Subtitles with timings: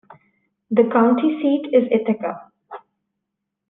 [0.71, 2.51] The county seat is Ithaca.